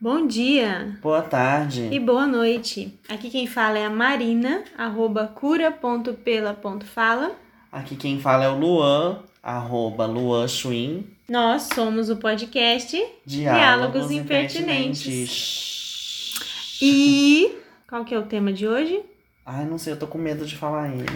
Bom 0.00 0.28
dia 0.28 0.96
Boa 1.02 1.22
tarde. 1.22 1.88
e 1.90 1.98
boa 1.98 2.24
noite. 2.24 2.96
Aqui 3.08 3.28
quem 3.30 3.48
fala 3.48 3.80
é 3.80 3.84
a 3.84 3.90
Marina, 3.90 4.62
arroba 4.78 5.26
cura.pela.fala. 5.26 7.32
Aqui 7.72 7.96
quem 7.96 8.20
fala 8.20 8.44
é 8.44 8.48
o 8.48 8.56
Luan, 8.56 9.18
arroba 9.42 10.06
Luan 10.06 10.46
Schwin. 10.46 11.04
Nós 11.28 11.68
somos 11.74 12.08
o 12.10 12.16
podcast 12.16 12.96
Diálogos, 13.26 14.06
Diálogos 14.06 14.10
impertinentes. 14.12 16.38
e... 16.80 17.56
Qual 17.88 18.04
que 18.04 18.14
é 18.14 18.18
o 18.20 18.22
tema 18.22 18.52
de 18.52 18.68
hoje? 18.68 19.00
Ai, 19.44 19.64
não 19.64 19.78
sei, 19.78 19.94
eu 19.94 19.98
tô 19.98 20.06
com 20.06 20.16
medo 20.16 20.46
de 20.46 20.54
falar 20.54 20.92
ele. 20.92 21.08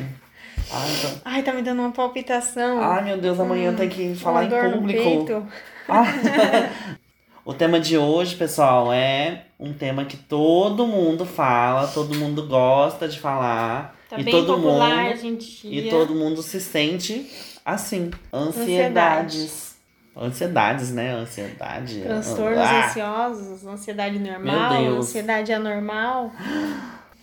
Ai, 0.72 0.90
tô... 1.00 1.06
Ai, 1.24 1.40
tá 1.44 1.52
me 1.52 1.62
dando 1.62 1.82
uma 1.82 1.92
palpitação. 1.92 2.82
Ai 2.82 3.04
meu 3.04 3.18
Deus, 3.18 3.38
amanhã 3.38 3.72
tem 3.76 3.88
que 3.88 4.16
falar 4.16 4.46
em 4.46 4.72
público. 4.72 5.46
Ah. 5.88 6.02
o 7.44 7.52
tema 7.54 7.80
de 7.80 7.96
hoje, 7.98 8.36
pessoal, 8.36 8.92
é 8.92 9.46
um 9.58 9.72
tema 9.72 10.04
que 10.04 10.16
todo 10.16 10.86
mundo 10.86 11.24
fala, 11.24 11.86
todo 11.88 12.14
mundo 12.14 12.46
gosta 12.46 13.08
de 13.08 13.18
falar. 13.18 13.96
Tá 14.08 14.20
e 14.20 14.24
todo 14.24 14.54
popular, 14.54 15.04
mundo 15.06 15.16
gente. 15.20 15.66
E 15.66 15.88
todo 15.88 16.14
mundo 16.14 16.42
se 16.42 16.60
sente 16.60 17.30
assim. 17.64 18.10
Ansiedades. 18.32 19.72
Ansiedades, 20.16 20.92
né? 20.92 21.12
Ansiedade. 21.14 22.02
Transtornos 22.02 22.58
Ah. 22.58 22.86
ansiosos, 22.86 23.66
ansiedade 23.66 24.18
normal, 24.18 24.84
ansiedade 24.98 25.52
anormal. 25.52 26.30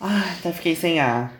Ai, 0.01 0.29
até 0.39 0.51
fiquei 0.51 0.75
sem 0.75 0.99
ar. 0.99 1.31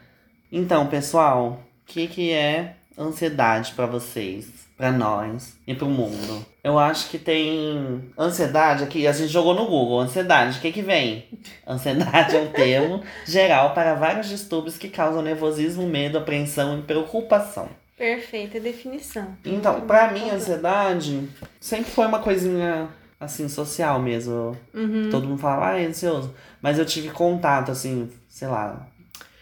Então, 0.52 0.86
pessoal, 0.88 1.64
o 1.84 1.92
que, 1.92 2.08
que 2.08 2.32
é 2.32 2.76
ansiedade 2.98 3.74
pra 3.74 3.86
vocês, 3.88 4.46
pra 4.80 4.94
nós 4.94 5.58
e 5.68 5.76
pro 5.76 5.88
mundo? 5.88 6.46
Eu 6.64 6.80
acho 6.80 7.10
que 7.10 7.20
tem 7.20 8.10
ansiedade 8.18 8.82
aqui, 8.82 9.06
a 9.06 9.12
gente 9.12 9.28
jogou 9.28 9.54
no 9.54 9.66
Google, 9.66 10.00
ansiedade, 10.00 10.58
o 10.58 10.62
que 10.62 10.72
que 10.72 10.82
vem? 10.82 11.26
Ansiedade 11.68 12.38
é 12.38 12.40
um 12.40 12.48
termo 12.48 13.04
geral 13.28 13.74
para 13.74 13.94
vários 13.96 14.30
distúrbios 14.30 14.78
que 14.78 14.88
causam 14.88 15.22
nervosismo, 15.22 15.86
medo, 15.86 16.18
apreensão 16.18 16.80
e 16.80 16.82
preocupação. 16.82 17.68
Perfeita 17.98 18.58
definição. 18.62 19.36
Então, 19.44 19.82
pra 19.82 20.14
mim, 20.14 20.30
a 20.30 20.36
ansiedade 20.36 21.28
sempre 21.60 21.92
foi 21.92 22.06
uma 22.06 22.20
coisinha 22.20 22.88
assim, 23.20 23.50
social 23.50 24.00
mesmo. 24.00 24.58
Uhum. 24.74 25.10
Todo 25.12 25.28
mundo 25.28 25.42
fala, 25.42 25.72
ah, 25.72 25.82
é 25.82 25.88
ansioso. 25.88 26.34
Mas 26.62 26.80
eu 26.80 26.86
tive 26.86 27.10
contato, 27.10 27.70
assim, 27.70 28.10
sei 28.30 28.48
lá, 28.48 28.88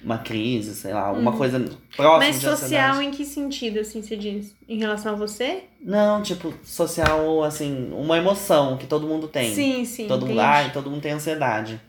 uma 0.07 0.19
crise, 0.19 0.73
sei 0.73 0.93
lá, 0.93 1.01
alguma 1.07 1.33
coisa 1.33 1.59
próxima. 1.97 2.17
Mas 2.19 2.37
social 2.37 3.01
em 3.01 3.11
que 3.11 3.25
sentido, 3.25 3.79
assim, 3.79 4.01
você 4.01 4.15
diz? 4.15 4.55
Em 4.67 4.77
relação 4.77 5.11
a 5.11 5.15
você? 5.17 5.65
Não, 5.81 6.21
tipo, 6.23 6.53
social, 6.63 7.43
assim, 7.43 7.91
uma 7.91 8.17
emoção 8.17 8.77
que 8.77 8.87
todo 8.87 9.05
mundo 9.05 9.27
tem. 9.27 9.53
Sim, 9.53 9.83
sim. 9.83 10.07
todo 10.07 10.25
mundo, 10.25 10.39
ai, 10.39 10.71
todo 10.71 10.89
mundo 10.89 11.01
tem 11.01 11.11
ansiedade. 11.11 11.81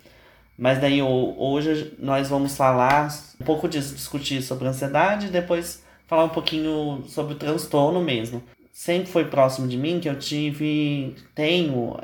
Mas 0.58 0.80
daí 0.80 1.00
ho- 1.00 1.34
hoje 1.38 1.94
nós 1.96 2.28
vamos 2.28 2.56
falar 2.56 3.08
um 3.40 3.44
pouco 3.44 3.68
disso, 3.68 3.94
discutir 3.94 4.42
sobre 4.42 4.66
ansiedade 4.66 5.26
e 5.26 5.30
depois 5.30 5.84
falar 6.08 6.24
um 6.24 6.28
pouquinho 6.30 7.04
sobre 7.06 7.34
o 7.34 7.36
transtorno 7.36 8.00
mesmo. 8.00 8.42
Sempre 8.72 9.12
foi 9.12 9.26
próximo 9.26 9.68
de 9.68 9.76
mim 9.76 10.00
que 10.00 10.08
eu 10.08 10.18
tive, 10.18 11.14
tenho, 11.36 11.96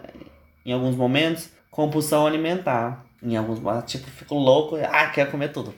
em 0.65 0.73
alguns 0.73 0.95
momentos, 0.95 1.49
compulsão 1.73 2.25
alimentar. 2.25 3.05
Em 3.21 3.37
alguns 3.37 3.59
momentos, 3.59 3.91
tipo, 3.91 4.09
fico 4.11 4.35
louco, 4.37 4.77
ah, 4.77 5.07
quero 5.09 5.31
comer 5.33 5.49
tudo. 5.51 5.75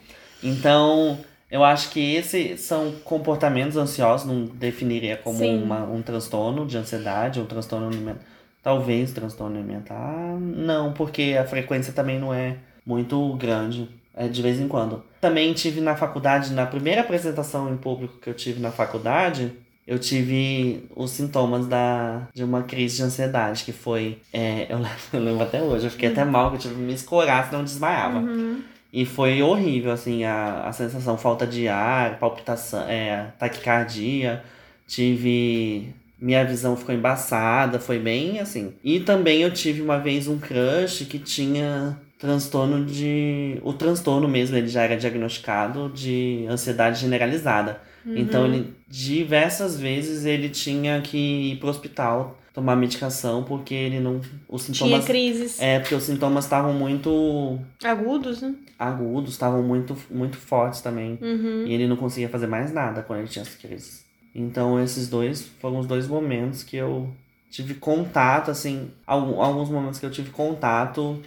Então, 0.46 1.18
eu 1.50 1.62
acho 1.64 1.90
que 1.90 2.14
esses 2.14 2.60
são 2.60 2.92
comportamentos 3.04 3.76
ansiosos, 3.76 4.26
não 4.26 4.44
definiria 4.44 5.16
como 5.16 5.44
uma, 5.44 5.84
um 5.84 6.02
transtorno 6.02 6.66
de 6.66 6.76
ansiedade, 6.76 7.40
um 7.40 7.46
transtorno 7.46 7.88
alimentar. 7.88 8.20
Talvez 8.62 9.12
transtorno 9.12 9.56
alimentar, 9.56 10.36
não, 10.40 10.92
porque 10.92 11.36
a 11.40 11.44
frequência 11.44 11.92
também 11.92 12.18
não 12.18 12.34
é 12.34 12.56
muito 12.84 13.32
grande, 13.34 13.88
é 14.12 14.26
de 14.26 14.42
vez 14.42 14.58
em 14.58 14.66
quando. 14.66 15.04
Também 15.20 15.52
tive 15.52 15.80
na 15.80 15.94
faculdade, 15.94 16.52
na 16.52 16.66
primeira 16.66 17.02
apresentação 17.02 17.72
em 17.72 17.76
público 17.76 18.18
que 18.18 18.28
eu 18.28 18.34
tive 18.34 18.60
na 18.60 18.72
faculdade, 18.72 19.52
eu 19.86 20.00
tive 20.00 20.84
os 20.96 21.12
sintomas 21.12 21.68
da, 21.68 22.26
de 22.34 22.42
uma 22.42 22.64
crise 22.64 22.96
de 22.96 23.02
ansiedade, 23.04 23.62
que 23.62 23.72
foi, 23.72 24.18
é, 24.32 24.66
eu, 24.68 24.78
lembro, 24.82 24.98
eu 25.12 25.20
lembro 25.20 25.44
até 25.44 25.62
hoje, 25.62 25.84
eu 25.86 25.90
fiquei 25.92 26.08
até 26.08 26.24
mal, 26.24 26.50
que 26.50 26.56
eu 26.56 26.60
tive 26.60 26.74
que 26.74 26.80
me 26.80 26.92
escorar, 26.92 27.46
senão 27.46 27.60
eu 27.60 27.64
desmaiava. 27.64 28.18
Uhum. 28.18 28.62
E 28.92 29.04
foi 29.04 29.42
horrível, 29.42 29.92
assim, 29.92 30.24
a, 30.24 30.62
a 30.66 30.72
sensação, 30.72 31.18
falta 31.18 31.46
de 31.46 31.68
ar, 31.68 32.18
palpitação, 32.18 32.88
é, 32.88 33.32
taquicardia. 33.38 34.42
Tive. 34.86 35.94
Minha 36.18 36.44
visão 36.44 36.76
ficou 36.76 36.94
embaçada, 36.94 37.78
foi 37.78 37.98
bem 37.98 38.40
assim. 38.40 38.74
E 38.82 39.00
também 39.00 39.42
eu 39.42 39.52
tive 39.52 39.82
uma 39.82 39.98
vez 39.98 40.26
um 40.26 40.38
crush 40.38 41.04
que 41.04 41.18
tinha 41.18 41.98
transtorno 42.18 42.86
de. 42.86 43.58
O 43.62 43.72
transtorno 43.72 44.26
mesmo, 44.26 44.56
ele 44.56 44.68
já 44.68 44.82
era 44.82 44.96
diagnosticado 44.96 45.90
de 45.90 46.46
ansiedade 46.48 47.00
generalizada. 47.00 47.80
Então 48.06 48.46
ele 48.46 48.72
diversas 48.88 49.78
vezes 49.78 50.24
ele 50.24 50.48
tinha 50.48 51.00
que 51.00 51.18
ir 51.18 51.56
pro 51.56 51.68
hospital 51.68 52.38
tomar 52.56 52.74
medicação 52.74 53.44
porque 53.44 53.74
ele 53.74 54.00
não. 54.00 54.18
Os 54.48 54.64
Tinha 54.64 54.74
sintomas. 54.74 55.04
crises 55.04 55.60
É, 55.60 55.78
porque 55.78 55.94
os 55.94 56.02
sintomas 56.04 56.44
estavam 56.46 56.72
muito 56.72 57.58
agudos, 57.84 58.40
né? 58.40 58.54
agudos, 58.78 59.32
estavam 59.32 59.62
muito, 59.62 59.94
muito 60.10 60.38
fortes 60.38 60.80
também. 60.80 61.18
Uhum. 61.20 61.64
E 61.66 61.72
ele 61.74 61.86
não 61.86 61.96
conseguia 61.96 62.30
fazer 62.30 62.46
mais 62.46 62.72
nada 62.72 63.02
quando 63.02 63.20
ele 63.20 63.28
tinha 63.28 63.42
as 63.42 63.54
crises. 63.54 64.04
Então 64.34 64.82
esses 64.82 65.06
dois 65.08 65.42
foram 65.60 65.78
os 65.78 65.86
dois 65.86 66.08
momentos 66.08 66.62
que 66.62 66.76
eu 66.78 67.10
tive 67.50 67.74
contato, 67.74 68.50
assim, 68.50 68.90
alguns 69.06 69.68
momentos 69.68 69.98
que 69.98 70.06
eu 70.06 70.10
tive 70.10 70.30
contato 70.30 71.22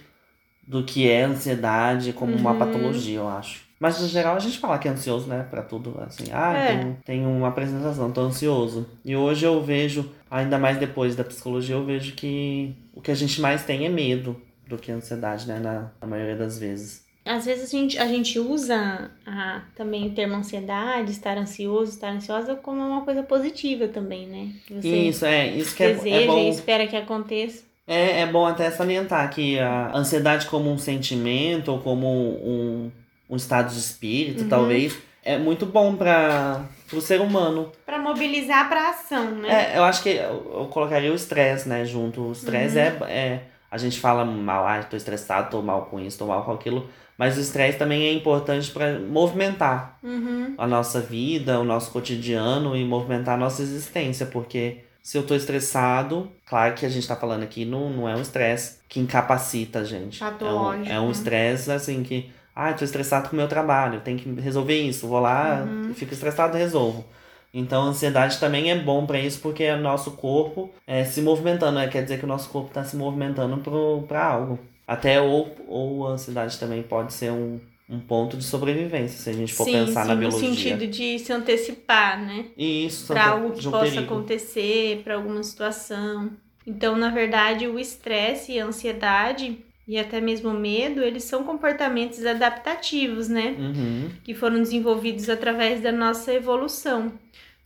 do 0.66 0.82
que 0.84 1.08
é 1.08 1.22
ansiedade 1.24 2.12
como 2.12 2.34
uma 2.36 2.52
Uhum. 2.52 2.58
patologia, 2.58 3.18
eu 3.18 3.28
acho. 3.28 3.62
Mas 3.80 3.98
no 3.98 4.06
geral 4.06 4.36
a 4.36 4.38
gente 4.38 4.58
fala 4.58 4.78
que 4.78 4.86
é 4.86 4.90
ansioso, 4.90 5.26
né? 5.26 5.46
Pra 5.50 5.62
tudo, 5.62 5.98
assim. 6.06 6.24
Ah, 6.30 6.54
É. 6.54 6.76
tem, 6.76 6.96
tem 7.04 7.26
uma 7.26 7.48
apresentação, 7.48 8.12
tô 8.12 8.20
ansioso. 8.20 8.86
E 9.02 9.16
hoje 9.16 9.46
eu 9.46 9.62
vejo, 9.62 10.10
ainda 10.30 10.58
mais 10.58 10.76
depois 10.76 11.16
da 11.16 11.24
psicologia, 11.24 11.74
eu 11.76 11.84
vejo 11.84 12.12
que 12.14 12.74
o 12.94 13.00
que 13.00 13.10
a 13.10 13.14
gente 13.14 13.40
mais 13.40 13.64
tem 13.64 13.86
é 13.86 13.88
medo 13.88 14.36
do 14.68 14.76
que 14.76 14.92
ansiedade, 14.92 15.48
né? 15.48 15.58
Na, 15.58 15.90
na 15.98 16.06
maioria 16.06 16.36
das 16.36 16.58
vezes. 16.58 17.08
Às 17.24 17.44
vezes 17.46 17.72
a 17.72 17.76
gente, 17.78 17.98
a 17.98 18.06
gente 18.06 18.38
usa 18.38 19.10
a, 19.26 19.62
também 19.74 20.06
o 20.08 20.10
termo 20.10 20.34
ansiedade, 20.34 21.10
estar 21.12 21.38
ansioso, 21.38 21.92
estar 21.92 22.10
ansiosa, 22.10 22.54
como 22.56 22.80
uma 22.80 23.02
coisa 23.02 23.22
positiva 23.22 23.88
também, 23.88 24.26
né? 24.26 24.48
Você 24.70 24.88
Isso, 24.88 25.24
é, 25.24 25.48
isso 25.48 25.74
que 25.74 25.82
é, 25.82 25.94
deseja 25.94 26.16
é 26.16 26.26
bom. 26.26 26.38
e 26.38 26.48
espera 26.50 26.86
que 26.86 26.96
aconteça. 26.96 27.62
É, 27.86 28.20
é 28.20 28.26
bom 28.26 28.46
até 28.46 28.70
salientar 28.70 29.28
que 29.30 29.58
a 29.58 29.90
ansiedade 29.96 30.46
como 30.46 30.70
um 30.70 30.78
sentimento 30.78 31.72
ou 31.72 31.78
como 31.80 32.06
um, 32.06 32.90
um 33.30 33.36
estado 33.36 33.72
de 33.72 33.78
espírito, 33.78 34.42
Uhum. 34.42 34.48
talvez, 34.48 34.98
é 35.22 35.38
muito 35.38 35.64
bom 35.64 35.94
para 35.94 36.62
o 36.92 37.00
ser 37.00 37.20
humano. 37.20 37.70
Pra 37.86 37.98
mobilizar 37.98 38.68
pra 38.68 38.90
ação, 38.90 39.30
né? 39.36 39.72
É, 39.74 39.78
eu 39.78 39.84
acho 39.84 40.02
que 40.02 40.08
eu, 40.10 40.52
eu 40.60 40.66
colocaria 40.70 41.12
o 41.12 41.14
estresse, 41.14 41.68
né, 41.68 41.84
junto. 41.84 42.20
O 42.22 42.32
estresse 42.32 42.76
Uhum. 42.76 43.06
é, 43.06 43.12
é... 43.12 43.42
A 43.70 43.78
gente 43.78 44.00
fala 44.00 44.24
mal, 44.24 44.66
ah, 44.66 44.82
tô 44.82 44.96
estressado, 44.96 45.48
tô 45.48 45.62
mal 45.62 45.82
com 45.82 46.00
isso, 46.00 46.18
tô 46.18 46.26
mal 46.26 46.44
com 46.44 46.50
aquilo. 46.52 46.90
Mas 47.16 47.36
o 47.36 47.40
estresse 47.40 47.78
também 47.78 48.02
é 48.08 48.12
importante 48.12 48.68
para 48.72 48.98
movimentar 48.98 49.96
Uhum. 50.02 50.54
a 50.58 50.66
nossa 50.66 51.00
vida, 51.00 51.60
o 51.60 51.64
nosso 51.64 51.92
cotidiano 51.92 52.76
e 52.76 52.84
movimentar 52.84 53.34
a 53.34 53.38
nossa 53.38 53.62
existência, 53.62 54.26
porque 54.26 54.78
se 55.02 55.16
eu 55.16 55.22
tô 55.22 55.34
estressado, 55.36 56.30
claro 56.46 56.74
que 56.74 56.84
a 56.84 56.88
gente 56.88 57.06
tá 57.06 57.14
falando 57.14 57.42
aqui, 57.44 57.64
não, 57.64 57.90
não 57.90 58.08
é 58.08 58.16
um 58.16 58.22
estresse 58.22 58.78
que 58.88 58.98
incapacita 58.98 59.80
a 59.80 59.84
gente. 59.84 60.20
É 60.22 60.26
um, 60.26 60.30
Patológico. 60.30 60.88
é 60.92 61.00
um 61.00 61.10
estresse 61.10 61.70
assim 61.70 62.02
que, 62.02 62.28
ah, 62.54 62.72
tô 62.72 62.84
estressado 62.84 63.28
com 63.28 63.34
o 63.34 63.38
meu 63.38 63.48
trabalho, 63.48 64.00
tenho 64.00 64.18
que 64.18 64.28
resolver 64.40 64.78
isso, 64.80 65.06
vou 65.08 65.20
lá, 65.20 65.62
Uhum. 65.64 65.94
fico 65.94 66.12
estressado, 66.12 66.56
resolvo. 66.56 67.04
Então, 67.52 67.82
a 67.82 67.86
ansiedade 67.86 68.38
também 68.38 68.70
é 68.70 68.76
bom 68.78 69.04
para 69.06 69.18
isso, 69.18 69.40
porque 69.40 69.64
é 69.64 69.74
o 69.74 69.80
nosso 69.80 70.12
corpo 70.12 70.70
é, 70.86 71.04
se 71.04 71.20
movimentando, 71.20 71.78
né? 71.78 71.88
quer 71.88 72.02
dizer 72.02 72.18
que 72.18 72.24
o 72.24 72.28
nosso 72.28 72.48
corpo 72.50 72.68
está 72.68 72.84
se 72.84 72.96
movimentando 72.96 73.60
para 74.06 74.24
algo. 74.24 74.58
Até 74.86 75.20
ou, 75.20 75.54
ou 75.68 76.06
a 76.06 76.10
ansiedade 76.12 76.58
também 76.58 76.82
pode 76.82 77.12
ser 77.12 77.30
um, 77.32 77.58
um 77.88 77.98
ponto 77.98 78.36
de 78.36 78.44
sobrevivência, 78.44 79.18
se 79.18 79.30
a 79.30 79.32
gente 79.32 79.52
for 79.52 79.64
sim, 79.64 79.72
pensar 79.72 80.02
sim, 80.02 80.08
na 80.08 80.14
no 80.14 80.20
biologia. 80.20 80.48
sentido 80.48 80.86
de 80.86 81.18
se 81.18 81.32
antecipar, 81.32 82.20
né? 82.24 82.46
Isso, 82.56 83.06
Pra 83.08 83.24
são 83.24 83.32
algo 83.32 83.52
que 83.52 83.62
possa 83.64 83.84
perigo. 83.90 84.14
acontecer, 84.14 85.00
pra 85.02 85.14
alguma 85.16 85.42
situação. 85.42 86.30
Então, 86.66 86.96
na 86.96 87.10
verdade, 87.10 87.66
o 87.66 87.78
estresse 87.80 88.52
e 88.52 88.60
a 88.60 88.66
ansiedade 88.66 89.58
e 89.90 89.98
até 89.98 90.20
mesmo 90.20 90.52
medo, 90.52 91.02
eles 91.02 91.24
são 91.24 91.42
comportamentos 91.42 92.24
adaptativos, 92.24 93.28
né? 93.28 93.56
Uhum. 93.58 94.10
que 94.22 94.34
foram 94.34 94.58
desenvolvidos 94.58 95.28
através 95.28 95.82
da 95.82 95.90
nossa 95.90 96.32
evolução. 96.32 97.12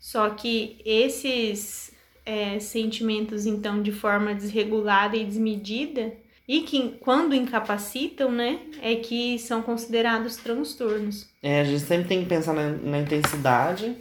Só 0.01 0.31
que 0.31 0.79
esses 0.87 1.93
é, 2.25 2.59
sentimentos, 2.61 3.45
então, 3.45 3.83
de 3.83 3.93
forma 3.93 4.35
desregulada 4.35 5.19
e 5.19 5.25
desmedida, 5.27 6.15
e 6.49 6.63
que 6.63 6.97
quando 6.99 7.35
incapacitam, 7.35 8.33
né, 8.33 8.59
é 8.81 8.95
que 8.95 9.39
são 9.39 9.61
considerados 9.61 10.37
transtornos. 10.37 11.29
É, 11.43 11.61
a 11.61 11.65
gente 11.65 11.81
sempre 11.81 12.09
tem 12.09 12.23
que 12.23 12.27
pensar 12.27 12.55
na, 12.55 12.71
na 12.71 13.01
intensidade 13.01 13.95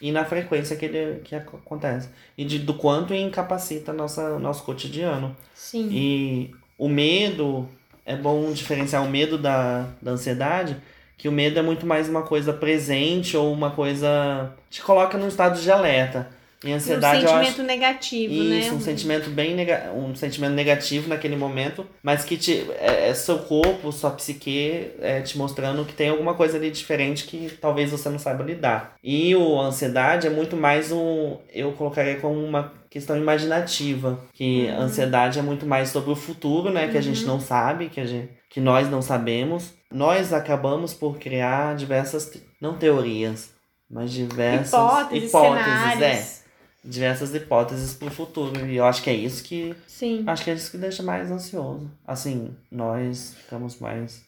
e 0.00 0.10
na 0.10 0.24
frequência 0.24 0.74
que, 0.74 0.86
ele, 0.86 1.20
que 1.20 1.34
acontece. 1.34 2.08
E 2.36 2.46
de, 2.46 2.60
do 2.60 2.72
quanto 2.72 3.12
incapacita 3.12 3.92
nossa, 3.92 4.38
nosso 4.38 4.64
cotidiano. 4.64 5.36
Sim. 5.54 5.90
E 5.92 6.50
o 6.78 6.88
medo, 6.88 7.68
é 8.06 8.16
bom 8.16 8.52
diferenciar 8.52 9.04
o 9.04 9.10
medo 9.10 9.36
da, 9.36 9.86
da 10.00 10.12
ansiedade, 10.12 10.76
que 11.18 11.28
o 11.28 11.32
medo 11.32 11.58
é 11.58 11.62
muito 11.62 11.84
mais 11.84 12.08
uma 12.08 12.22
coisa 12.22 12.52
presente 12.52 13.36
ou 13.36 13.52
uma 13.52 13.72
coisa. 13.72 14.52
te 14.70 14.80
coloca 14.80 15.18
num 15.18 15.28
estado 15.28 15.60
de 15.60 15.70
alerta. 15.70 16.30
E 16.64 16.72
ansiedade, 16.72 17.18
um 17.18 17.28
sentimento 17.28 17.48
acho, 17.50 17.62
negativo, 17.62 18.34
isso, 18.34 18.70
né? 18.70 18.76
um 18.76 18.80
sentimento 18.80 19.30
bem 19.30 19.54
nega... 19.54 19.92
um 19.94 20.12
sentimento 20.14 20.54
negativo 20.54 21.08
naquele 21.08 21.36
momento, 21.36 21.86
mas 22.02 22.24
que 22.24 22.36
te 22.36 22.66
é, 22.80 23.10
é 23.10 23.14
seu 23.14 23.38
corpo, 23.38 23.92
sua 23.92 24.10
psique 24.10 24.90
é, 25.00 25.20
te 25.20 25.38
mostrando 25.38 25.84
que 25.84 25.92
tem 25.92 26.08
alguma 26.08 26.34
coisa 26.34 26.56
ali 26.56 26.70
diferente 26.70 27.26
que 27.26 27.48
talvez 27.60 27.92
você 27.92 28.08
não 28.08 28.18
saiba 28.18 28.42
lidar. 28.42 28.96
E 29.04 29.36
o 29.36 29.60
a 29.60 29.66
ansiedade 29.66 30.26
é 30.26 30.30
muito 30.30 30.56
mais 30.56 30.90
um, 30.90 31.36
eu 31.52 31.72
colocaria 31.72 32.16
como 32.16 32.44
uma 32.44 32.72
questão 32.90 33.16
imaginativa, 33.16 34.18
que 34.34 34.68
a 34.68 34.80
ansiedade 34.80 35.38
é 35.38 35.42
muito 35.42 35.64
mais 35.64 35.90
sobre 35.90 36.10
o 36.10 36.16
futuro, 36.16 36.70
né, 36.70 36.88
que 36.88 36.98
a 36.98 37.02
gente 37.02 37.24
não 37.24 37.38
sabe, 37.38 37.88
que 37.88 38.00
a 38.00 38.06
gente 38.06 38.36
que 38.50 38.60
nós 38.60 38.90
não 38.90 39.02
sabemos. 39.02 39.74
Nós 39.92 40.32
acabamos 40.32 40.92
por 40.94 41.18
criar 41.18 41.76
diversas 41.76 42.32
não 42.60 42.76
teorias, 42.76 43.50
mas 43.90 44.10
diversas 44.10 44.72
Hipóteses, 44.72 45.30
cenários. 45.30 46.02
é 46.02 46.47
diversas 46.84 47.34
hipóteses 47.34 47.94
pro 47.94 48.10
futuro. 48.10 48.66
E 48.66 48.76
eu 48.76 48.84
acho 48.84 49.02
que 49.02 49.10
é 49.10 49.14
isso 49.14 49.42
que. 49.44 49.74
Sim. 49.86 50.24
Acho 50.26 50.44
que 50.44 50.50
é 50.50 50.54
isso 50.54 50.70
que 50.70 50.78
deixa 50.78 51.02
mais 51.02 51.30
ansioso. 51.30 51.90
Assim, 52.06 52.54
nós 52.70 53.34
ficamos 53.36 53.78
mais. 53.78 54.24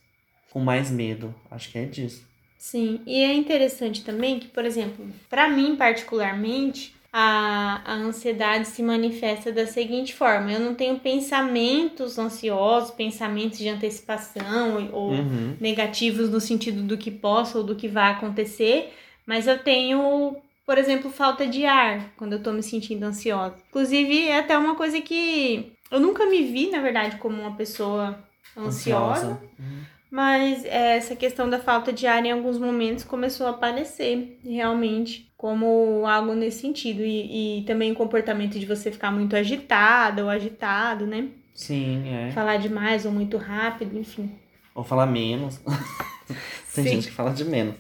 com 0.51 0.61
mais 0.61 0.91
medo. 0.91 1.35
Acho 1.51 1.71
que 1.71 1.79
é 1.79 1.85
disso. 1.85 2.29
Sim, 2.59 3.01
e 3.07 3.23
é 3.23 3.33
interessante 3.33 4.05
também 4.05 4.39
que, 4.39 4.49
por 4.49 4.65
exemplo, 4.67 5.07
para 5.31 5.49
mim 5.49 5.77
particularmente, 5.77 6.95
a, 7.11 7.81
a 7.85 7.95
ansiedade 7.95 8.69
se 8.69 8.83
manifesta 8.83 9.51
da 9.51 9.67
seguinte 9.67 10.15
forma: 10.15 10.53
eu 10.53 10.61
não 10.61 10.75
tenho 10.75 10.99
pensamentos 11.01 12.19
ansiosos, 12.19 12.91
pensamentos 12.91 13.59
de 13.59 13.69
antecipação 13.69 14.91
ou 14.93 15.13
Uhum. 15.13 15.57
negativos 15.61 16.29
no 16.29 16.39
sentido 16.41 16.83
do 16.83 16.99
que 16.99 17.11
possa 17.11 17.57
ou 17.59 17.65
do 17.65 17.75
que 17.75 17.89
vai 17.89 18.13
acontecer, 18.13 18.93
mas 19.25 19.47
eu 19.47 19.59
tenho, 19.59 20.37
por 20.67 20.79
exemplo, 20.79 21.11
falta 21.11 21.47
de 21.47 21.67
ar 21.67 22.13
quando 22.17 22.35
eu 22.35 22.43
tô 22.43 22.53
me 22.53 22.63
sentindo 22.63 23.05
ansiosa. 23.05 23.57
Inclusive, 23.69 24.29
é 24.29 24.39
até 24.39 24.57
uma 24.57 24.75
coisa 24.75 25.01
que 25.01 25.73
eu 25.91 25.99
nunca 26.01 26.27
me 26.27 26.45
vi, 26.45 26.71
na 26.71 26.81
verdade, 26.81 27.17
como 27.17 27.41
uma 27.41 27.57
pessoa 27.57 28.19
ansiosa. 28.57 29.41
Uhum. 29.59 29.81
Mas 30.11 30.65
é, 30.65 30.97
essa 30.97 31.15
questão 31.15 31.49
da 31.49 31.61
falta 31.61 31.93
de 31.93 32.07
ar 32.07 32.25
em 32.25 32.33
alguns 32.33 32.59
momentos 32.59 33.05
começou 33.05 33.47
a 33.47 33.51
aparecer 33.51 34.39
realmente 34.45 35.31
como 35.37 36.05
algo 36.07 36.35
nesse 36.35 36.61
sentido. 36.61 37.03
E, 37.03 37.61
e 37.61 37.65
também 37.65 37.93
o 37.93 37.95
comportamento 37.95 38.59
de 38.59 38.67
você 38.67 38.91
ficar 38.91 39.13
muito 39.13 39.37
agitada 39.37 40.25
ou 40.25 40.31
agitado, 40.31 41.07
né? 41.07 41.29
Sim, 41.55 42.09
é. 42.09 42.33
Falar 42.33 42.57
demais 42.57 43.07
ou 43.07 43.13
muito 43.13 43.37
rápido, 43.37 43.97
enfim. 43.99 44.33
Ou 44.75 44.83
falar 44.83 45.07
menos. 45.07 45.61
Tem 46.75 46.85
Sim. 46.85 46.91
gente 46.91 47.09
que 47.09 47.15
fala 47.15 47.33
de 47.33 47.45
menos. 47.45 47.77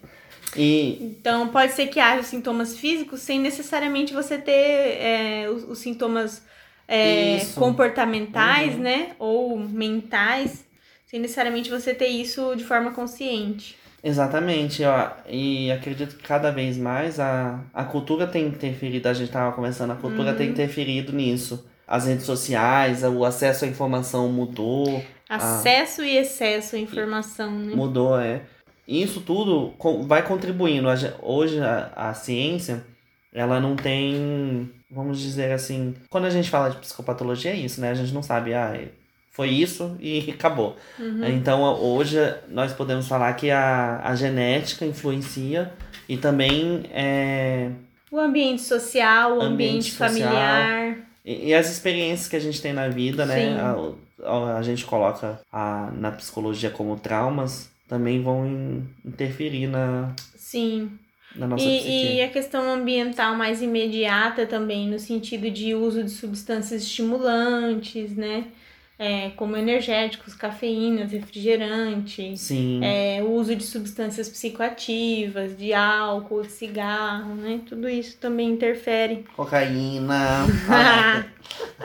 E. 0.56 0.98
Então 1.00 1.48
pode 1.48 1.72
ser 1.72 1.86
que 1.86 2.00
haja 2.00 2.22
sintomas 2.22 2.76
físicos 2.76 3.20
sem 3.20 3.38
necessariamente 3.38 4.12
você 4.12 4.36
ter 4.38 4.52
é, 4.52 5.48
os, 5.48 5.64
os 5.64 5.78
sintomas 5.78 6.42
é, 6.88 7.38
comportamentais, 7.54 8.74
Uhum. 8.74 8.80
né? 8.80 9.10
Ou 9.18 9.58
mentais, 9.58 10.64
sem 11.06 11.20
necessariamente 11.20 11.70
você 11.70 11.94
ter 11.94 12.08
isso 12.08 12.54
de 12.56 12.64
forma 12.64 12.90
consciente. 12.92 13.76
Exatamente, 14.02 14.82
ó, 14.82 15.10
e 15.28 15.70
acredito 15.70 16.16
que 16.16 16.22
cada 16.22 16.50
vez 16.50 16.78
mais 16.78 17.20
a, 17.20 17.60
a 17.74 17.84
cultura 17.84 18.26
tem 18.26 18.46
interferido, 18.46 19.06
a 19.08 19.12
gente 19.12 19.30
tava 19.30 19.54
conversando, 19.54 19.92
a 19.92 19.96
cultura 19.96 20.30
Uhum. 20.30 20.36
tem 20.38 20.48
interferido 20.48 21.12
nisso. 21.12 21.66
As 21.86 22.06
redes 22.06 22.24
sociais, 22.24 23.02
o 23.02 23.24
acesso 23.24 23.64
à 23.64 23.68
informação 23.68 24.28
mudou, 24.28 25.04
Acesso 25.28 26.02
e 26.02 26.16
excesso 26.16 26.74
à 26.76 26.78
informação, 26.78 27.52
né? 27.52 27.74
mudou, 27.74 28.18
é. 28.18 28.40
Isso 28.90 29.20
tudo 29.20 29.72
vai 30.04 30.26
contribuindo. 30.26 30.88
Hoje 31.22 31.60
a, 31.60 31.92
a 31.94 32.12
ciência, 32.14 32.84
ela 33.32 33.60
não 33.60 33.76
tem, 33.76 34.68
vamos 34.90 35.20
dizer 35.20 35.52
assim, 35.52 35.94
quando 36.10 36.24
a 36.24 36.30
gente 36.30 36.50
fala 36.50 36.70
de 36.70 36.78
psicopatologia 36.78 37.52
é 37.52 37.56
isso, 37.56 37.80
né? 37.80 37.90
A 37.90 37.94
gente 37.94 38.12
não 38.12 38.22
sabe, 38.22 38.52
ah, 38.52 38.76
foi 39.30 39.48
isso 39.50 39.96
e 40.00 40.28
acabou. 40.36 40.76
Uhum. 40.98 41.24
Então 41.24 41.62
hoje 41.62 42.16
nós 42.48 42.72
podemos 42.72 43.06
falar 43.06 43.32
que 43.34 43.48
a, 43.48 44.00
a 44.02 44.16
genética 44.16 44.84
influencia 44.84 45.72
e 46.08 46.16
também 46.16 46.82
é, 46.92 47.70
O 48.10 48.18
ambiente 48.18 48.62
social, 48.62 49.38
o 49.38 49.40
ambiente, 49.40 49.52
Ambiente 49.52 49.90
social. 49.92 50.32
familiar. 50.34 50.96
e, 51.24 51.50
e 51.50 51.54
as 51.54 51.70
experiências 51.70 52.26
que 52.26 52.34
a 52.34 52.40
gente 52.40 52.60
tem 52.60 52.72
na 52.72 52.88
vida, 52.88 53.24
né? 53.24 53.56
A, 53.56 53.76
a, 54.28 54.56
a 54.58 54.62
gente 54.62 54.84
coloca 54.84 55.40
a, 55.52 55.90
na 55.92 56.10
psicologia 56.10 56.70
como 56.70 56.96
traumas, 56.96 57.70
também 57.90 58.22
vão 58.22 58.46
in- 58.46 58.84
interferir 59.04 59.66
na, 59.66 60.14
Sim. 60.36 60.92
na 61.34 61.48
nossa 61.48 61.64
psique. 61.64 61.88
E, 61.88 62.16
e 62.18 62.22
a 62.22 62.28
questão 62.28 62.72
ambiental 62.72 63.34
mais 63.34 63.60
imediata 63.60 64.46
também, 64.46 64.88
no 64.88 64.96
sentido 65.00 65.50
de 65.50 65.74
uso 65.74 66.04
de 66.04 66.10
substâncias 66.10 66.82
estimulantes, 66.84 68.14
né? 68.16 68.44
É, 68.96 69.30
como 69.30 69.56
energéticos, 69.56 70.34
cafeínas, 70.34 71.10
refrigerantes. 71.10 72.40
Sim. 72.42 72.80
É, 72.84 73.20
o 73.22 73.30
uso 73.32 73.56
de 73.56 73.64
substâncias 73.64 74.28
psicoativas, 74.28 75.56
de 75.56 75.72
álcool, 75.72 76.42
de 76.42 76.52
cigarro, 76.52 77.34
né? 77.34 77.60
Tudo 77.66 77.88
isso 77.88 78.18
também 78.18 78.50
interfere. 78.50 79.24
Cocaína. 79.34 80.46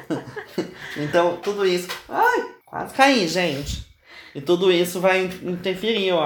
Então, 0.98 1.38
tudo 1.38 1.66
isso. 1.66 1.88
Ai, 2.08 2.46
quase 2.66 2.94
caí, 2.94 3.28
gente. 3.28 3.86
E 4.36 4.42
tudo 4.42 4.70
isso 4.72 5.00
vai 5.00 5.24
interferir, 5.44 6.08
eu, 6.10 6.18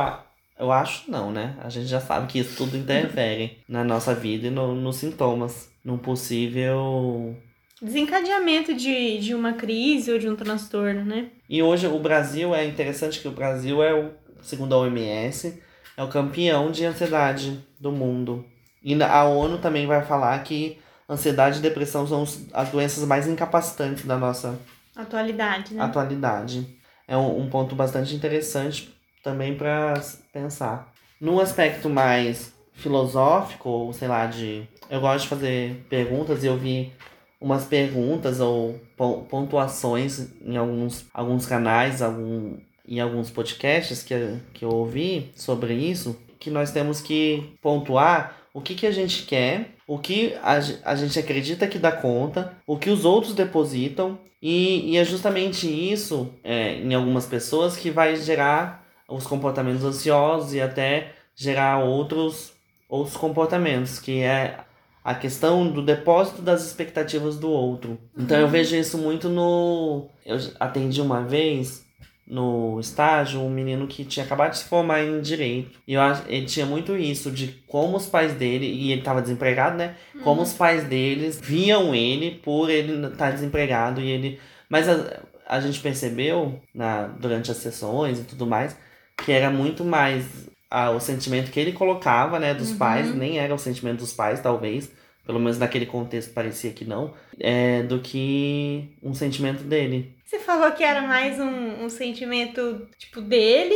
eu 0.60 0.72
acho 0.72 1.10
não, 1.10 1.32
né? 1.32 1.56
A 1.64 1.70
gente 1.70 1.86
já 1.86 2.02
sabe 2.02 2.26
que 2.28 2.40
isso 2.40 2.58
tudo 2.58 2.76
interfere 2.76 3.60
na 3.70 3.84
nossa 3.84 4.14
vida 4.16 4.48
e 4.48 4.50
no- 4.50 4.74
nos 4.76 4.96
sintomas. 4.98 5.70
Num 5.86 5.98
possível. 5.98 7.38
Desencadeamento 7.82 8.74
de, 8.74 9.20
de 9.20 9.34
uma 9.34 9.54
crise 9.54 10.12
ou 10.12 10.20
de 10.20 10.28
um 10.30 10.36
transtorno, 10.36 11.06
né? 11.06 11.28
E 11.50 11.64
hoje 11.64 11.88
o 11.88 12.00
Brasil 12.00 12.54
é 12.54 12.66
interessante 12.66 13.20
que 13.20 13.28
o 13.28 13.32
Brasil 13.32 13.82
é 13.82 13.94
o, 13.94 14.12
segundo 14.42 14.74
a 14.76 14.80
OMS, 14.80 15.62
é 15.96 16.04
o 16.04 16.10
campeão 16.10 16.72
de 16.72 16.84
ansiedade 16.84 17.64
do 17.80 17.92
mundo. 17.92 18.46
E 18.84 19.02
a 19.02 19.24
ONU 19.24 19.58
também 19.60 19.88
vai 19.88 20.04
falar 20.04 20.38
que 20.44 20.78
ansiedade 21.10 21.60
e 21.60 21.62
depressão 21.62 22.06
são 22.06 22.24
as 22.54 22.70
doenças 22.70 23.06
mais 23.06 23.28
incapacitantes 23.28 24.06
da 24.06 24.18
nossa 24.18 24.60
Atualidade, 24.96 25.74
né? 25.74 25.82
atualidade. 25.84 26.79
É 27.10 27.18
um, 27.18 27.42
um 27.42 27.50
ponto 27.50 27.76
bastante 27.76 28.16
interessante 28.16 28.94
também 29.24 29.56
para 29.56 29.96
pensar. 30.32 30.94
Num 31.20 31.40
aspecto 31.40 31.90
mais 31.90 32.54
filosófico, 32.74 33.68
ou 33.68 33.92
sei 33.94 34.08
lá, 34.08 34.26
de. 34.28 34.64
Eu 34.90 35.02
gosto 35.02 35.24
de 35.24 35.30
fazer 35.30 35.86
perguntas 35.90 36.44
e 36.44 36.48
eu 36.48 36.56
vi 36.58 36.94
umas 37.42 37.66
perguntas 37.66 38.40
ou 38.40 38.80
pon- 38.96 39.24
pontuações 39.24 40.30
em 40.42 40.56
alguns, 40.56 41.06
alguns 41.14 41.46
canais, 41.46 42.02
algum, 42.02 42.58
em 42.88 43.00
alguns 43.00 43.30
podcasts 43.30 44.04
que, 44.04 44.16
que 44.54 44.64
eu 44.64 44.70
ouvi 44.70 45.32
sobre 45.36 45.74
isso, 45.74 46.18
que 46.40 46.50
nós 46.50 46.72
temos 46.72 47.02
que 47.02 47.54
pontuar 47.62 48.38
o 48.60 48.62
que, 48.62 48.76
que 48.76 48.86
a 48.86 48.92
gente 48.92 49.24
quer, 49.24 49.76
o 49.88 49.98
que 49.98 50.34
a, 50.44 50.60
a 50.84 50.96
gente 50.96 51.18
acredita 51.18 51.66
que 51.66 51.80
dá 51.80 51.94
conta, 51.94 52.58
o 52.68 52.78
que 52.78 52.90
os 52.90 53.06
outros 53.06 53.34
depositam, 53.34 54.20
e, 54.42 54.92
e 54.92 54.98
é 54.98 55.06
justamente 55.06 55.66
isso, 55.66 56.30
é, 56.44 56.74
em 56.76 56.94
algumas 56.94 57.26
pessoas, 57.26 57.78
que 57.78 57.90
vai 57.90 58.18
gerar 58.18 58.86
os 59.08 59.26
comportamentos 59.26 59.84
ansiosos 59.86 60.54
e 60.54 60.60
até 60.60 61.14
gerar 61.34 61.80
outros, 61.80 62.52
outros 62.90 63.16
comportamentos, 63.16 63.98
que 63.98 64.20
é 64.20 64.58
a 65.02 65.16
questão 65.16 65.72
do 65.72 65.82
depósito 65.82 66.42
das 66.42 66.68
expectativas 66.68 67.38
do 67.38 67.50
outro. 67.50 67.98
Então 68.18 68.38
eu 68.38 68.48
vejo 68.50 68.76
isso 68.76 68.98
muito 68.98 69.30
no. 69.30 70.10
Eu 70.26 70.38
atendi 70.60 71.02
uma 71.02 71.24
vez 71.24 71.86
no 72.30 72.80
estágio 72.80 73.42
um 73.42 73.50
menino 73.50 73.88
que 73.88 74.06
tinha 74.06 74.26
acabado 74.26 74.52
de 74.52 74.60
se 74.60 74.66
formar 74.66 75.02
em 75.04 75.20
direito. 75.22 75.80
E 75.88 75.94
eu 75.96 76.02
acho 76.02 76.24
ele 76.28 76.46
tinha 76.46 76.66
muito 76.66 76.96
isso 76.96 77.32
de 77.32 77.48
como 77.68 77.98
os 77.98 78.06
pais 78.06 78.34
dele, 78.34 78.66
e 78.68 78.92
ele 78.92 79.02
estava 79.02 79.22
desempregado, 79.22 79.78
né? 79.78 79.96
Como 80.24 80.42
os 80.42 80.54
pais 80.54 80.84
deles 80.84 81.40
viam 81.42 81.94
ele 81.96 82.32
por 82.44 82.70
ele 82.70 83.08
estar 83.08 83.32
desempregado 83.32 84.00
e 84.02 84.10
ele. 84.12 84.40
Mas 84.70 84.88
a, 84.88 85.22
a 85.48 85.60
gente 85.60 85.80
percebeu 85.82 86.62
na, 86.74 87.08
durante 87.08 87.50
as 87.52 87.58
sessões 87.58 88.20
e 88.20 88.24
tudo 88.24 88.46
mais 88.46 88.78
que 89.18 89.32
era 89.34 89.50
muito 89.50 89.84
mais 89.84 90.26
ah, 90.72 90.92
o 90.92 91.00
sentimento 91.00 91.52
que 91.52 91.60
ele 91.60 91.74
colocava, 91.74 92.40
né, 92.40 92.54
dos 92.54 92.72
Uhum. 92.72 92.78
pais, 92.78 93.14
nem 93.16 93.38
era 93.40 93.54
o 93.54 93.58
sentimento 93.58 94.00
dos 94.00 94.14
pais, 94.14 94.40
talvez, 94.40 94.92
pelo 95.26 95.40
menos 95.40 95.58
naquele 95.58 95.86
contexto 95.86 96.34
parecia 96.34 96.72
que 96.72 96.86
não, 96.86 97.14
é, 97.40 97.84
do 97.84 98.00
que 98.00 98.90
um 99.04 99.14
sentimento 99.14 99.64
dele. 99.64 100.16
Você 100.30 100.38
falou 100.38 100.72
que 100.74 100.84
era 100.84 101.02
mais 101.02 101.40
um, 101.40 101.86
um 101.86 101.90
sentimento, 101.90 102.88
tipo, 103.00 103.20
dele 103.20 103.74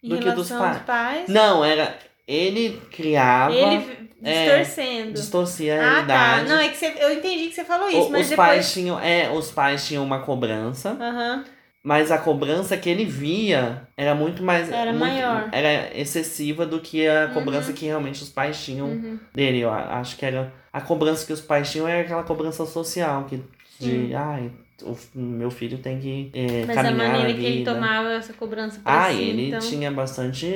em 0.00 0.10
Do 0.10 0.18
que 0.18 0.28
relação 0.28 0.34
dos 0.34 0.52
aos 0.52 0.78
pais. 0.78 0.82
pais. 0.86 1.28
Não, 1.28 1.64
era. 1.64 1.98
Ele 2.24 2.80
criava, 2.92 3.52
Ele 3.52 4.08
é, 4.22 4.62
distorcendo. 4.62 5.12
distorcia 5.14 5.74
a 5.74 5.76
ah, 5.76 5.80
tá. 5.80 5.90
realidade. 5.94 6.48
Não, 6.50 6.60
é 6.60 6.68
que 6.68 6.76
você, 6.76 6.94
eu 7.00 7.14
entendi 7.14 7.48
que 7.48 7.54
você 7.56 7.64
falou 7.64 7.88
isso, 7.88 7.98
O- 8.06 8.10
mas 8.12 8.22
os 8.26 8.28
depois... 8.30 8.48
pais 8.48 8.72
tinham, 8.72 9.00
é, 9.00 9.28
os 9.32 9.50
pais 9.50 9.88
tinham 9.88 10.04
uma 10.04 10.20
cobrança 10.20 10.90
Aham. 10.90 11.44
mas 11.82 12.12
a 12.12 12.18
cobrança 12.18 12.76
que 12.76 12.88
ele 12.88 13.04
via 13.04 13.88
era 13.96 14.14
muito 14.14 14.40
mais. 14.40 14.70
Era 14.70 14.92
muito, 14.92 15.00
maior. 15.00 15.48
Era 15.50 15.90
excessiva 15.98 16.64
do 16.64 16.80
que 16.80 17.08
a 17.08 17.24
Uhum. 17.26 17.34
cobrança 17.34 17.72
que 17.72 17.86
realmente 17.86 18.22
os 18.22 18.28
pais 18.28 18.62
tinham 18.64 18.86
Uhum. 18.86 19.18
dele. 19.34 19.60
Eu 19.60 19.72
acho 19.72 20.16
que 20.16 20.24
era. 20.24 20.52
A 20.72 20.80
cobrança 20.80 21.26
que 21.26 21.32
os 21.32 21.40
pais 21.40 21.72
tinham 21.72 21.88
era 21.88 22.02
aquela 22.02 22.22
cobrança 22.22 22.64
social, 22.66 23.24
que 23.24 23.36
de. 23.80 24.08
Sim. 24.08 24.14
Ai, 24.14 24.52
o 24.84 24.96
meu 25.14 25.50
filho 25.50 25.78
tem 25.78 25.98
que 25.98 26.30
é, 26.34 26.64
Mas 26.66 26.76
a 26.78 26.82
caminhar 26.84 27.08
maneira 27.12 27.28
na 27.32 27.34
que 27.38 27.44
ele 27.44 27.58
vida." 27.58 27.74
tomava 27.74 28.12
essa 28.12 28.32
cobrança 28.32 28.80
pra 28.82 29.06
Ah, 29.06 29.10
si, 29.12 29.20
ele 29.22 29.48
então... 29.48 29.60
tinha 29.60 29.90
bastante, 29.90 30.46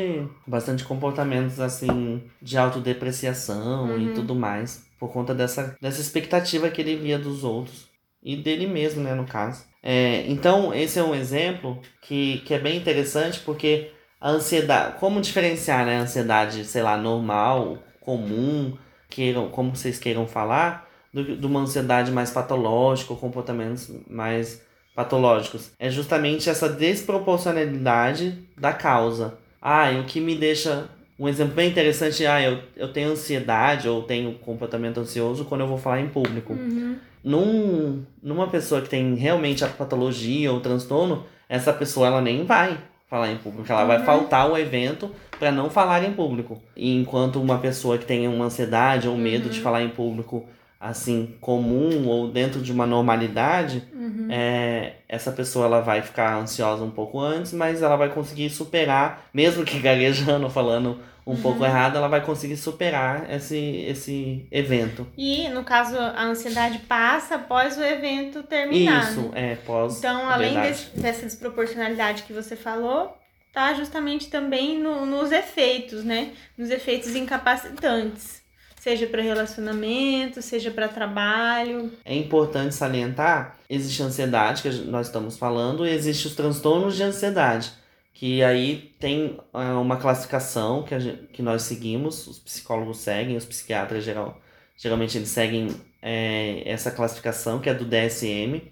bastante 0.46 0.84
comportamentos 0.84 1.58
assim 1.60 2.22
de 2.40 2.56
autodepreciação 2.58 3.98
e 3.98 4.08
Uhum. 4.08 4.14
tudo 4.14 4.34
mais, 4.34 4.86
por 4.98 5.12
conta 5.12 5.34
dessa, 5.34 5.76
dessa 5.80 6.00
expectativa 6.00 6.70
que 6.70 6.80
ele 6.80 6.96
via 6.96 7.18
dos 7.18 7.44
outros 7.44 7.88
e 8.22 8.36
dele 8.36 8.66
mesmo, 8.66 9.02
né, 9.02 9.14
no 9.14 9.24
caso. 9.26 9.64
É, 9.82 10.24
então, 10.28 10.72
esse 10.72 10.98
é 10.98 11.02
um 11.02 11.14
exemplo 11.14 11.80
que, 12.00 12.38
que 12.46 12.54
é 12.54 12.58
bem 12.58 12.76
interessante 12.76 13.40
porque 13.40 13.90
a 14.20 14.30
ansiedade, 14.30 14.98
como 15.00 15.20
diferenciar 15.20 15.84
né, 15.84 15.98
a 15.98 16.02
ansiedade, 16.02 16.64
sei 16.64 16.82
lá, 16.82 16.96
normal, 16.96 17.78
comum, 18.00 18.76
queiram, 19.10 19.48
como 19.48 19.74
vocês 19.74 19.98
queiram 19.98 20.26
falar, 20.28 20.88
do, 21.12 21.36
de 21.36 21.46
uma 21.46 21.60
ansiedade 21.60 22.10
mais 22.10 22.30
patológica 22.30 23.12
ou 23.12 23.18
comportamentos 23.18 23.90
mais 24.08 24.62
patológicos. 24.94 25.70
É 25.78 25.90
justamente 25.90 26.48
essa 26.50 26.68
desproporcionalidade 26.68 28.38
da 28.56 28.72
causa. 28.72 29.34
Ah, 29.60 29.90
o 30.00 30.04
que 30.04 30.20
me 30.20 30.34
deixa. 30.34 30.88
Um 31.18 31.28
exemplo 31.28 31.54
bem 31.54 31.68
interessante, 31.70 32.26
ah, 32.26 32.42
eu, 32.42 32.58
eu 32.76 32.92
tenho 32.92 33.10
ansiedade 33.12 33.88
ou 33.88 34.02
tenho 34.02 34.32
comportamento 34.38 34.98
ansioso 34.98 35.44
quando 35.44 35.60
eu 35.60 35.68
vou 35.68 35.78
falar 35.78 36.00
em 36.00 36.08
público. 36.08 36.52
Uhum. 36.54 36.96
Num, 37.22 38.02
numa 38.20 38.48
pessoa 38.48 38.80
que 38.80 38.88
tem 38.88 39.14
realmente 39.14 39.64
a 39.64 39.68
patologia 39.68 40.50
ou 40.50 40.58
transtorno, 40.58 41.24
essa 41.48 41.72
pessoa 41.72 42.08
ela 42.08 42.20
nem 42.20 42.44
vai 42.44 42.76
falar 43.08 43.30
em 43.30 43.36
público. 43.36 43.70
Ela 43.70 43.84
vai 43.84 43.98
Uhum. 43.98 44.04
faltar 44.04 44.50
o 44.50 44.58
evento 44.58 45.10
para 45.38 45.52
não 45.52 45.70
falar 45.70 46.02
em 46.02 46.12
público. 46.12 46.60
E 46.74 46.96
enquanto 46.96 47.40
uma 47.40 47.58
pessoa 47.58 47.98
que 47.98 48.06
tem 48.06 48.26
uma 48.26 48.46
ansiedade 48.46 49.06
ou 49.06 49.16
medo 49.16 49.48
de 49.48 49.58
Uhum. 49.58 49.62
falar 49.64 49.82
em 49.82 49.90
público 49.90 50.44
assim 50.82 51.36
comum 51.40 52.08
ou 52.08 52.28
dentro 52.30 52.60
de 52.60 52.72
uma 52.72 52.84
normalidade, 52.86 53.84
Uhum. 53.94 54.26
é, 54.28 54.94
essa 55.08 55.30
pessoa 55.30 55.66
ela 55.66 55.80
vai 55.80 56.02
ficar 56.02 56.34
ansiosa 56.36 56.82
um 56.82 56.90
pouco 56.90 57.20
antes, 57.20 57.52
mas 57.52 57.80
ela 57.82 57.94
vai 57.96 58.08
conseguir 58.08 58.50
superar, 58.50 59.26
mesmo 59.32 59.64
que 59.64 59.78
gaguejando, 59.80 60.50
falando 60.50 60.98
um 61.24 61.36
pouco 61.40 61.60
Uhum. 61.60 61.66
errado, 61.66 61.96
ela 61.96 62.08
vai 62.08 62.20
conseguir 62.20 62.56
superar 62.56 63.30
esse, 63.30 63.56
esse 63.88 64.44
evento. 64.50 65.06
E, 65.16 65.48
no 65.50 65.62
caso, 65.62 65.96
a 65.96 66.24
ansiedade 66.24 66.80
passa 66.80 67.36
após 67.36 67.78
o 67.78 67.82
evento 67.84 68.42
terminar, 68.42 69.04
Isso, 69.08 69.20
né? 69.32 69.52
é 69.52 69.54
pós. 69.54 69.98
Então, 69.98 70.28
além 70.28 70.60
desse- 70.60 70.90
dessa 71.00 71.24
desproporcionalidade 71.24 72.24
que 72.24 72.32
você 72.32 72.56
falou, 72.56 73.16
tá 73.52 73.72
justamente 73.74 74.28
também 74.30 74.76
no- 74.80 75.06
nos 75.06 75.30
efeitos, 75.30 76.02
né? 76.02 76.30
Nos 76.58 76.70
efeitos 76.70 77.14
incapacitantes. 77.14 78.41
Seja 78.82 79.06
para 79.06 79.22
relacionamento, 79.22 80.42
seja 80.42 80.68
para 80.72 80.88
trabalho. 80.88 81.92
É 82.04 82.16
importante 82.16 82.74
salientar, 82.74 83.56
existe 83.70 84.02
a 84.02 84.06
ansiedade, 84.06 84.60
que 84.60 84.68
nós 84.86 85.06
estamos 85.06 85.38
falando, 85.38 85.86
e 85.86 85.90
existe 85.90 86.26
os 86.26 86.34
transtornos 86.34 86.96
de 86.96 87.04
ansiedade, 87.04 87.70
que 88.12 88.42
aí 88.42 88.92
tem 88.98 89.38
ah, 89.52 89.78
uma 89.78 89.98
classificação 89.98 90.82
que, 90.82 90.98
gente- 90.98 91.28
que 91.32 91.42
nós 91.42 91.62
seguimos, 91.62 92.26
os 92.26 92.40
psicólogos 92.40 92.98
seguem, 92.98 93.36
os 93.36 93.44
psiquiatras 93.44 94.02
geral, 94.02 94.40
geralmente 94.76 95.16
eles 95.16 95.28
seguem 95.28 95.68
é, 96.02 96.64
essa 96.66 96.90
classificação, 96.90 97.60
que 97.60 97.70
é 97.70 97.74
do 97.74 97.84
DSM, 97.84 98.62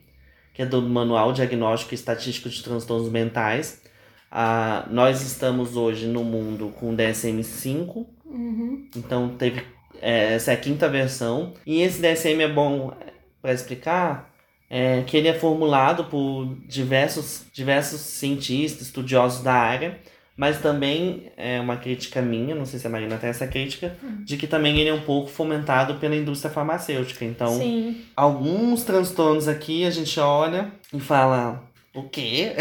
que 0.52 0.62
é 0.62 0.66
do 0.66 0.82
Manual 0.82 1.32
Diagnóstico 1.32 1.94
e 1.94 1.94
Estatístico 1.94 2.48
de 2.48 2.60
Transtornos 2.64 3.08
Mentais. 3.08 3.80
Ah, 4.28 4.88
nós 4.90 5.22
estamos 5.22 5.76
hoje 5.76 6.08
no 6.08 6.24
mundo 6.24 6.74
com 6.80 6.92
o 6.92 6.96
DSM-5, 6.96 8.06
Uhum. 8.24 8.88
então 8.96 9.28
teve 9.36 9.62
é, 10.00 10.34
essa 10.34 10.50
é 10.50 10.54
a 10.54 10.56
quinta 10.56 10.88
versão. 10.88 11.52
E 11.66 11.82
esse 11.82 12.00
DSM 12.00 12.42
é 12.42 12.48
bom 12.48 12.92
para 13.42 13.52
explicar 13.52 14.30
é, 14.68 15.02
que 15.06 15.16
ele 15.16 15.28
é 15.28 15.34
formulado 15.34 16.04
por 16.04 16.56
diversos, 16.66 17.44
diversos 17.52 18.00
cientistas, 18.00 18.82
estudiosos 18.82 19.42
da 19.42 19.52
área, 19.54 19.98
mas 20.36 20.60
também 20.60 21.30
é 21.36 21.60
uma 21.60 21.76
crítica 21.76 22.22
minha, 22.22 22.54
não 22.54 22.64
sei 22.64 22.78
se 22.78 22.86
a 22.86 22.90
Marina 22.90 23.18
tem 23.18 23.28
essa 23.28 23.46
crítica, 23.46 23.94
de 24.24 24.36
que 24.38 24.46
também 24.46 24.78
ele 24.78 24.88
é 24.88 24.94
um 24.94 25.02
pouco 25.02 25.28
fomentado 25.28 25.94
pela 25.96 26.16
indústria 26.16 26.50
farmacêutica. 26.50 27.24
Então, 27.24 27.58
Sim. 27.58 28.02
alguns 28.16 28.82
transtornos 28.84 29.48
aqui 29.48 29.84
a 29.84 29.90
gente 29.90 30.18
olha 30.18 30.70
e 30.94 30.98
fala. 31.00 31.62
O 31.92 32.04
quê? 32.04 32.52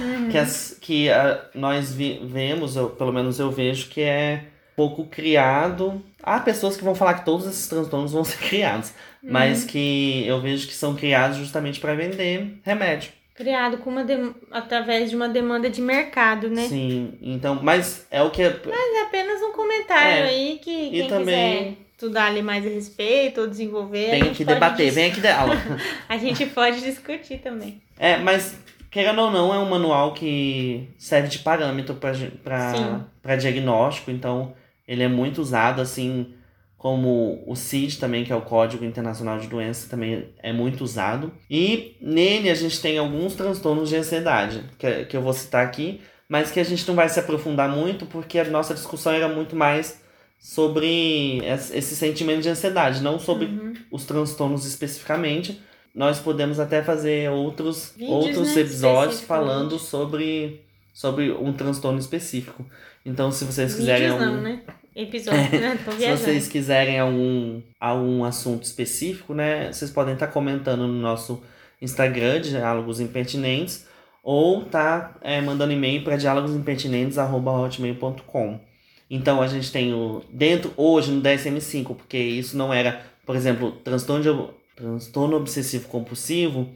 Uhum. 0.00 0.30
que 0.30 0.38
as, 0.38 0.78
que 0.80 1.10
ah, 1.10 1.44
nós 1.54 1.92
vi- 1.92 2.20
vemos, 2.24 2.76
ou 2.76 2.88
pelo 2.90 3.12
menos 3.12 3.40
eu 3.40 3.50
vejo, 3.50 3.88
que 3.88 4.00
é 4.00 4.44
pouco 4.88 5.04
criado. 5.04 6.02
Há 6.22 6.40
pessoas 6.40 6.76
que 6.76 6.82
vão 6.84 6.94
falar 6.94 7.14
que 7.14 7.24
todos 7.24 7.46
esses 7.46 7.68
transtornos 7.68 8.12
vão 8.12 8.24
ser 8.24 8.38
criados, 8.38 8.92
mas 9.22 9.64
que 9.64 10.24
eu 10.26 10.40
vejo 10.40 10.66
que 10.66 10.72
são 10.74 10.94
criados 10.94 11.36
justamente 11.36 11.78
para 11.80 11.94
vender 11.94 12.58
remédio. 12.64 13.10
Criado 13.34 13.78
com 13.78 13.90
uma 13.90 14.04
dem- 14.04 14.34
através 14.50 15.10
de 15.10 15.16
uma 15.16 15.28
demanda 15.28 15.68
de 15.70 15.80
mercado, 15.82 16.48
né? 16.48 16.62
Sim, 16.68 17.12
então, 17.22 17.58
mas 17.62 18.06
é 18.10 18.22
o 18.22 18.30
que 18.30 18.42
é- 18.42 18.50
Mas 18.66 18.94
é 18.96 19.02
apenas 19.02 19.40
um 19.42 19.52
comentário 19.52 20.24
É. 20.24 20.28
aí 20.28 20.58
que 20.62 20.70
E 20.70 20.90
quem 20.90 21.08
também- 21.08 21.58
quiser 21.58 21.74
estudar 21.92 22.26
ali 22.26 22.42
mais 22.42 22.64
a 22.66 22.68
respeito 22.70 23.42
ou 23.42 23.46
desenvolver. 23.46 24.10
vem 24.10 24.22
aqui 24.22 24.44
debater, 24.44 24.86
dis- 24.86 24.94
vem 24.94 25.10
aqui 25.10 25.20
dar 25.20 25.40
aula. 25.40 25.54
A 26.08 26.16
gente 26.16 26.46
pode 26.46 26.80
discutir 26.80 27.38
também. 27.38 27.80
É, 27.98 28.16
mas 28.18 28.56
querendo 28.90 29.20
ou 29.22 29.30
não, 29.30 29.52
é 29.54 29.58
um 29.58 29.68
manual 29.70 30.12
que 30.14 30.88
serve 30.98 31.28
de 31.28 31.38
parâmetro 31.40 31.94
para 31.94 33.36
diagnóstico, 33.36 34.10
então 34.10 34.52
ele 34.90 35.04
é 35.04 35.08
muito 35.08 35.40
usado, 35.40 35.80
assim 35.80 36.34
como 36.76 37.44
o 37.46 37.54
CID 37.54 37.98
também, 37.98 38.24
que 38.24 38.32
é 38.32 38.36
o 38.36 38.40
Código 38.40 38.84
Internacional 38.84 39.38
de 39.38 39.46
Doenças, 39.46 39.88
também 39.88 40.30
é 40.42 40.52
muito 40.52 40.82
usado. 40.82 41.30
E 41.48 41.96
nele 42.00 42.50
a 42.50 42.54
gente 42.54 42.80
tem 42.80 42.98
alguns 42.98 43.34
transtornos 43.34 43.88
de 43.88 43.96
ansiedade, 43.96 44.64
que, 44.78 45.04
que 45.04 45.16
eu 45.16 45.22
vou 45.22 45.32
citar 45.32 45.64
aqui, 45.64 46.00
mas 46.28 46.50
que 46.50 46.58
a 46.58 46.64
gente 46.64 46.88
não 46.88 46.94
vai 46.96 47.08
se 47.08 47.20
aprofundar 47.20 47.68
muito, 47.68 48.04
porque 48.06 48.38
a 48.38 48.44
nossa 48.44 48.74
discussão 48.74 49.12
era 49.12 49.28
muito 49.28 49.54
mais 49.54 50.00
sobre 50.38 51.40
esse 51.44 51.94
sentimento 51.94 52.40
de 52.40 52.48
ansiedade, 52.48 53.02
não 53.02 53.18
sobre 53.18 53.46
Uhum. 53.46 53.74
os 53.92 54.04
transtornos 54.04 54.64
especificamente. 54.66 55.60
Nós 55.94 56.18
podemos 56.18 56.58
até 56.58 56.82
fazer 56.82 57.30
outros, 57.30 57.92
Vídeos, 57.96 58.10
outros 58.10 58.54
né, 58.54 58.62
episódios 58.62 59.20
falando 59.20 59.78
sobre, 59.78 60.64
sobre 60.92 61.30
um 61.30 61.52
transtorno 61.52 61.98
específico. 61.98 62.64
Então, 63.04 63.30
se 63.30 63.44
vocês 63.44 63.74
quiserem 63.74 64.08
Vídeos 64.08 64.22
algum, 64.22 64.36
não, 64.36 64.42
né? 64.42 64.62
Episódio, 65.02 65.60
né? 65.60 65.78
Tô 65.84 65.92
se 65.92 65.98
viajando. 65.98 66.20
vocês 66.20 66.48
quiserem 66.48 66.98
algum, 66.98 67.62
algum 67.80 68.24
assunto 68.24 68.64
específico, 68.64 69.32
né, 69.32 69.72
vocês 69.72 69.90
podem 69.90 70.14
estar 70.14 70.26
comentando 70.26 70.86
no 70.86 71.00
nosso 71.00 71.42
Instagram, 71.80 72.40
Diálogos 72.40 73.00
Impertinentes, 73.00 73.86
ou 74.22 74.64
tá 74.64 75.14
é, 75.22 75.40
mandando 75.40 75.72
e-mail 75.72 76.04
para 76.04 76.16
diálogosimpertinentes.hotmail.com. 76.16 78.60
Então 79.08 79.40
a 79.40 79.46
gente 79.46 79.72
tem 79.72 79.94
o 79.94 80.22
dentro 80.30 80.72
hoje 80.76 81.10
no 81.10 81.22
DSM-5, 81.22 81.96
porque 81.96 82.18
isso 82.18 82.56
não 82.56 82.72
era, 82.72 83.00
por 83.24 83.34
exemplo, 83.34 83.72
transtorno, 83.72 84.22
de, 84.22 84.48
transtorno 84.76 85.36
obsessivo 85.36 85.88
compulsivo, 85.88 86.68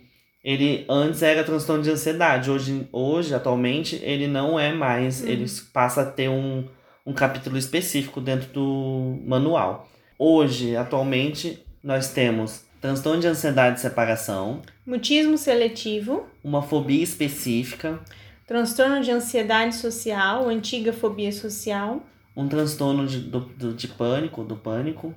ele 0.42 0.84
antes 0.88 1.22
era 1.22 1.44
transtorno 1.44 1.82
de 1.82 1.90
ansiedade, 1.90 2.50
hoje, 2.50 2.88
hoje 2.90 3.34
atualmente 3.34 4.00
ele 4.02 4.26
não 4.26 4.58
é 4.58 4.72
mais, 4.72 5.20
Uhum. 5.22 5.28
ele 5.28 5.44
passa 5.72 6.02
a 6.02 6.06
ter 6.06 6.28
um, 6.28 6.64
um 7.06 7.12
capítulo 7.12 7.58
específico 7.58 8.20
dentro 8.20 8.48
do 8.52 9.18
manual. 9.26 9.88
Hoje, 10.18 10.76
atualmente, 10.76 11.64
nós 11.82 12.12
temos 12.12 12.62
transtorno 12.80 13.20
de 13.20 13.26
ansiedade 13.26 13.76
de 13.76 13.80
separação, 13.82 14.62
Mutismo 14.86 15.38
seletivo, 15.38 16.26
uma 16.42 16.62
fobia 16.62 17.02
específica, 17.02 17.98
transtorno 18.46 19.00
de 19.02 19.10
ansiedade 19.10 19.74
social, 19.76 20.48
antiga 20.48 20.92
fobia 20.92 21.32
social, 21.32 22.02
um 22.36 22.46
transtorno 22.48 23.06
de, 23.06 23.20
do, 23.20 23.40
do- 23.40 23.72
de 23.74 23.88
pânico, 23.88 24.44
do 24.44 24.56
pânico, 24.56 25.14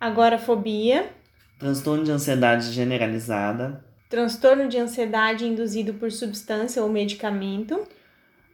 agorafobia, 0.00 1.10
transtorno 1.58 2.02
de 2.04 2.10
ansiedade 2.10 2.72
generalizada, 2.72 3.84
transtorno 4.08 4.68
de 4.68 4.78
ansiedade 4.78 5.44
induzido 5.46 5.94
por 5.94 6.10
substância 6.10 6.82
ou 6.82 6.88
medicamento, 6.88 7.86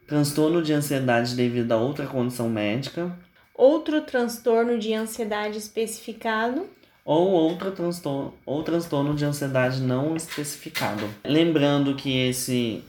transtorno 0.07 0.61
de 0.61 0.73
ansiedade 0.73 1.35
devido 1.35 1.71
a 1.71 1.77
outra 1.77 2.05
condição 2.05 2.49
médica, 2.49 3.11
outro 3.53 4.01
transtorno 4.01 4.77
de 4.77 4.93
ansiedade 4.93 5.57
especificado, 5.57 6.67
ou 7.05 7.31
outro 7.31 7.71
transtorno, 7.71 8.33
ou 8.45 8.63
transtorno 8.63 9.13
de 9.13 9.25
ansiedade 9.25 9.81
não 9.81 10.15
especificado. 10.15 11.09
Lembrando 11.23 11.95
que 11.95 12.27
esse 12.27 12.83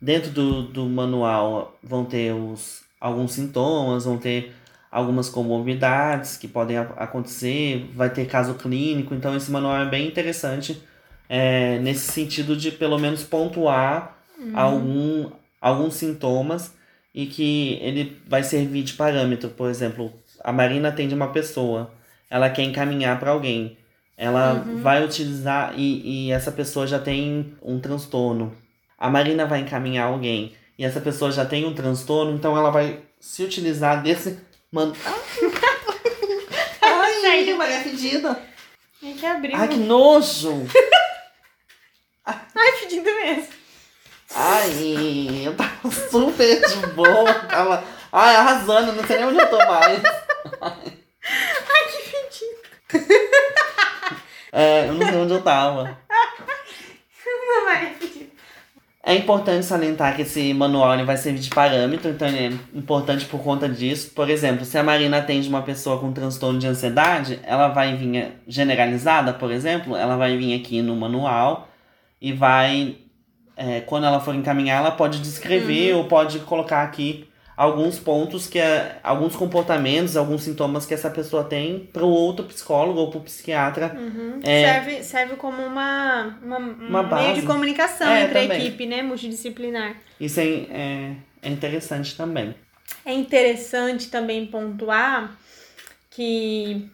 dentro 0.00 0.30
do, 0.30 0.62
do 0.62 0.86
manual 0.86 1.78
vão 1.82 2.04
ter 2.04 2.32
os, 2.32 2.82
alguns 3.00 3.32
sintomas, 3.32 4.04
vão 4.04 4.18
ter 4.18 4.54
algumas 4.90 5.28
comorbidades 5.28 6.36
que 6.36 6.48
podem 6.48 6.78
acontecer, 6.78 7.90
vai 7.94 8.10
ter 8.10 8.26
caso 8.26 8.54
clínico, 8.54 9.14
então 9.14 9.36
esse 9.36 9.50
manual 9.50 9.76
é 9.82 9.86
bem 9.86 10.06
interessante 10.06 10.82
é, 11.28 11.78
nesse 11.80 12.10
sentido 12.10 12.56
de 12.56 12.70
pelo 12.70 12.98
menos 12.98 13.22
pontuar 13.22 14.16
algum, 14.54 15.30
alguns 15.60 15.94
sintomas 15.94 16.74
e 17.14 17.26
que 17.26 17.78
ele 17.80 18.20
vai 18.26 18.42
servir 18.42 18.82
de 18.82 18.92
parâmetro. 18.94 19.50
Por 19.50 19.70
exemplo, 19.70 20.12
a 20.42 20.52
Marina 20.52 20.88
atende 20.88 21.14
uma 21.14 21.28
pessoa, 21.28 21.92
ela 22.30 22.50
quer 22.50 22.62
encaminhar 22.62 23.18
para 23.18 23.30
alguém. 23.30 23.76
Ela 24.16 24.64
vai 24.82 25.04
utilizar 25.04 25.74
e, 25.76 26.26
e 26.26 26.32
essa 26.32 26.50
pessoa 26.50 26.86
já 26.86 26.98
tem 26.98 27.54
um 27.62 27.78
transtorno. 27.78 28.52
A 28.98 29.08
Marina 29.08 29.46
vai 29.46 29.60
encaminhar 29.60 30.08
alguém 30.08 30.54
e 30.76 30.84
essa 30.84 31.00
pessoa 31.00 31.30
já 31.30 31.44
tem 31.44 31.64
um 31.64 31.74
transtorno, 31.74 32.34
então 32.34 32.56
ela 32.56 32.70
vai 32.70 33.00
se 33.20 33.44
utilizar 33.44 34.02
desse. 34.02 34.38
Mano. 34.70 34.92
Ai, 36.82 37.54
Maria 37.54 37.80
Fedida! 37.80 38.40
Tem 39.00 39.14
que 39.16 39.26
abrir. 39.26 39.54
Ai, 39.54 39.68
que 39.68 39.76
nojo! 39.76 40.66
Ai, 42.24 42.72
pedindo 42.80 43.04
mesmo. 43.04 43.57
Ai, 44.34 45.42
eu 45.44 45.54
tava 45.56 45.90
super 46.10 46.60
de 46.68 46.86
boa, 46.88 47.34
tava. 47.48 47.84
Ai, 48.12 48.36
arrasando, 48.36 48.92
não 48.92 49.04
sei 49.04 49.16
nem 49.18 49.26
onde 49.26 49.38
eu 49.38 49.50
tô 49.50 49.58
mais. 49.58 50.02
Ai, 50.60 51.84
que 51.90 51.98
pedido. 52.10 53.08
É, 54.52 54.88
eu 54.88 54.94
não 54.94 55.06
sei 55.06 55.16
onde 55.16 55.32
eu 55.32 55.42
tava. 55.42 55.98
Não 57.26 57.64
vai 57.64 57.94
pedir. 57.94 58.32
É 59.02 59.14
importante 59.14 59.64
salientar 59.64 60.14
que 60.14 60.22
esse 60.22 60.52
manual 60.52 60.92
ele 60.92 61.04
vai 61.04 61.16
servir 61.16 61.40
de 61.40 61.48
parâmetro, 61.48 62.10
então 62.10 62.28
ele 62.28 62.38
é 62.38 62.78
importante 62.78 63.24
por 63.24 63.42
conta 63.42 63.66
disso. 63.66 64.10
Por 64.10 64.28
exemplo, 64.28 64.66
se 64.66 64.76
a 64.76 64.82
Marina 64.82 65.16
atende 65.18 65.48
uma 65.48 65.62
pessoa 65.62 65.98
com 65.98 66.12
transtorno 66.12 66.58
de 66.58 66.66
ansiedade, 66.66 67.40
ela 67.42 67.68
vai 67.68 67.96
vir 67.96 68.34
generalizada, 68.46 69.32
por 69.32 69.50
exemplo, 69.50 69.96
ela 69.96 70.16
vai 70.16 70.36
vir 70.36 70.60
aqui 70.60 70.82
no 70.82 70.94
manual 70.94 71.68
e 72.20 72.34
vai, 72.34 72.98
é, 73.58 73.80
quando 73.82 74.06
ela 74.06 74.20
for 74.20 74.34
encaminhar, 74.34 74.78
ela 74.78 74.92
pode 74.92 75.20
descrever 75.20 75.92
ou 75.94 76.04
pode 76.04 76.38
colocar 76.40 76.82
aqui 76.82 77.28
alguns 77.56 77.98
pontos 77.98 78.46
que 78.46 78.56
é, 78.60 79.00
alguns 79.02 79.34
comportamentos, 79.34 80.16
alguns 80.16 80.44
sintomas 80.44 80.86
que 80.86 80.94
essa 80.94 81.10
pessoa 81.10 81.42
tem 81.42 81.80
para 81.92 82.04
o 82.04 82.08
outro 82.08 82.44
psicólogo 82.46 83.00
ou 83.00 83.10
para 83.10 83.18
o 83.18 83.22
psiquiatra. 83.22 83.96
É. 84.44 84.64
Serve, 84.72 85.02
serve 85.02 85.34
como 85.36 85.60
uma, 85.60 86.38
uma, 86.40 86.58
um 86.58 86.72
Uma 86.88 87.02
meio 87.02 87.08
base. 87.08 87.40
de 87.40 87.46
comunicação 87.46 88.08
É, 88.08 88.22
entre 88.24 88.38
a 88.38 88.42
também. 88.42 88.60
equipe, 88.66 88.86
né? 88.86 89.02
Multidisciplinar. 89.02 89.96
Isso 90.20 90.38
é, 90.38 90.44
é, 90.70 91.12
é 91.42 91.48
interessante 91.50 92.16
também. 92.16 92.54
É 93.04 93.12
interessante 93.12 94.08
também 94.08 94.46
pontuar 94.46 95.36
que, 96.10 96.88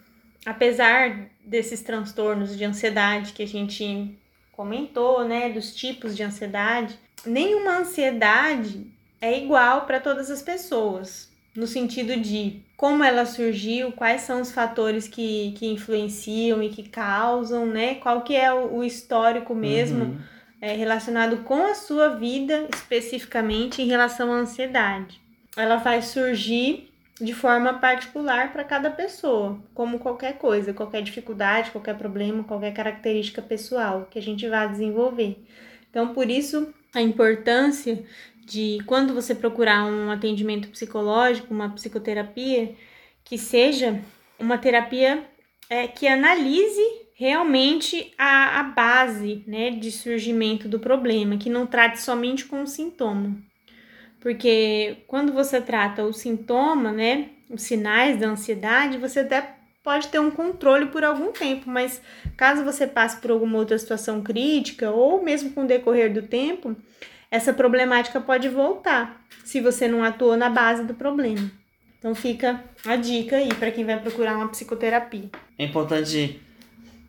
apesar 0.45 1.27
desses 1.45 1.81
transtornos 1.81 2.57
de 2.57 2.65
ansiedade 2.65 3.33
que 3.33 3.43
a 3.43 3.47
gente 3.47 4.17
comentou, 4.55 5.25
né, 5.25 5.49
dos 5.49 5.75
tipos 5.75 6.15
de 6.15 6.23
ansiedade, 6.23 6.97
nenhuma 7.25 7.79
ansiedade 7.79 8.87
é 9.21 9.37
igual 9.37 9.85
para 9.85 9.99
todas 9.99 10.29
as 10.31 10.41
pessoas, 10.41 11.29
no 11.55 11.67
sentido 11.67 12.19
de 12.19 12.61
como 12.77 13.03
ela 13.03 13.25
surgiu, 13.25 13.91
quais 13.93 14.21
são 14.21 14.41
os 14.41 14.51
fatores 14.51 15.07
que, 15.07 15.53
que 15.57 15.67
influenciam 15.67 16.61
e 16.61 16.69
que 16.69 16.83
causam, 16.89 17.65
né, 17.65 17.95
qual 17.95 18.21
que 18.23 18.35
é 18.35 18.53
o, 18.53 18.77
o 18.77 18.83
histórico 18.83 19.55
mesmo 19.55 20.05
Uhum. 20.05 20.19
é, 20.61 20.73
relacionado 20.75 21.37
com 21.43 21.65
a 21.65 21.73
sua 21.75 22.09
vida, 22.09 22.67
especificamente 22.73 23.81
em 23.81 23.87
relação 23.87 24.31
à 24.31 24.35
ansiedade. 24.37 25.19
Ela 25.55 25.77
vai 25.77 26.01
surgir 26.01 26.93
de 27.19 27.33
forma 27.33 27.73
particular 27.75 28.51
para 28.51 28.63
cada 28.63 28.91
pessoa, 28.91 29.57
como 29.73 29.99
qualquer 29.99 30.37
coisa, 30.37 30.73
qualquer 30.73 31.01
dificuldade, 31.01 31.71
qualquer 31.71 31.97
problema, 31.97 32.43
qualquer 32.43 32.73
característica 32.73 33.41
pessoal 33.41 34.07
que 34.11 34.19
a 34.19 34.21
gente 34.21 34.47
vai 34.49 34.69
desenvolver. 34.69 35.37
Então, 35.89 36.13
por 36.13 36.29
isso, 36.29 36.73
a 36.93 37.01
importância 37.01 38.03
de 38.45 38.79
quando 38.85 39.13
você 39.13 39.33
procurar 39.33 39.85
um 39.85 40.11
atendimento 40.11 40.67
psicológico, 40.67 41.53
uma 41.53 41.69
psicoterapia, 41.69 42.75
que 43.23 43.37
seja 43.37 44.01
uma 44.37 44.57
terapia 44.57 45.23
é, 45.69 45.87
que 45.87 46.07
analise 46.07 47.05
realmente 47.15 48.13
a, 48.17 48.59
a 48.59 48.63
base 48.63 49.41
né, 49.47 49.71
de 49.71 49.89
surgimento 49.89 50.67
do 50.67 50.79
problema, 50.79 51.37
que 51.37 51.49
não 51.49 51.65
trate 51.65 52.01
somente 52.01 52.45
com 52.45 52.61
o 52.61 52.67
sintoma. 52.67 53.35
Porque 54.25 55.03
quando 55.05 55.31
você 55.31 55.61
trata 55.61 56.03
o 56.03 56.11
sintoma, 56.11 56.91
né, 56.91 57.29
os 57.47 57.61
sinais 57.61 58.19
da 58.19 58.27
ansiedade, 58.27 58.97
você 58.97 59.19
até 59.19 59.53
pode 59.83 60.07
ter 60.07 60.17
um 60.17 60.31
controle 60.31 60.87
por 60.87 61.03
algum 61.03 61.31
tempo, 61.31 61.69
mas 61.69 62.01
caso 62.35 62.63
você 62.63 62.87
passe 62.87 63.21
por 63.21 63.29
alguma 63.29 63.59
outra 63.59 63.77
situação 63.77 64.23
crítica, 64.23 64.89
ou 64.89 65.23
mesmo 65.23 65.51
com 65.51 65.63
o 65.63 65.67
decorrer 65.67 66.11
do 66.11 66.23
tempo, 66.23 66.75
essa 67.29 67.53
problemática 67.53 68.19
pode 68.19 68.49
voltar 68.49 69.23
se 69.43 69.61
você 69.61 69.87
não 69.87 70.03
atuou 70.03 70.35
na 70.35 70.49
base 70.49 70.83
do 70.83 70.95
problema. 70.95 71.51
Então 71.99 72.15
fica 72.15 72.63
a 72.83 72.95
dica 72.95 73.35
aí 73.35 73.53
para 73.53 73.69
quem 73.69 73.85
vai 73.85 73.99
procurar 73.99 74.37
uma 74.37 74.47
psicoterapia. 74.47 75.29
É 75.55 75.65
importante 75.65 76.41